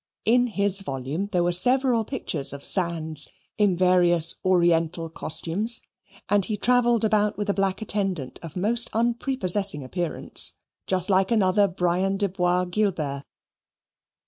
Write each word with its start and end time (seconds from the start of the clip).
In 0.25 0.47
his 0.47 0.81
volume 0.81 1.27
there 1.31 1.43
were 1.43 1.51
several 1.53 2.03
pictures 2.03 2.53
of 2.53 2.65
Sands 2.65 3.27
in 3.59 3.77
various 3.77 4.33
oriental 4.43 5.11
costumes; 5.11 5.83
and 6.27 6.43
he 6.43 6.57
travelled 6.57 7.05
about 7.05 7.37
with 7.37 7.51
a 7.51 7.53
black 7.53 7.83
attendant 7.83 8.39
of 8.41 8.55
most 8.55 8.89
unprepossessing 8.93 9.83
appearance, 9.83 10.53
just 10.87 11.11
like 11.11 11.29
another 11.29 11.67
Brian 11.67 12.17
de 12.17 12.27
Bois 12.29 12.65
Guilbert. 12.65 13.21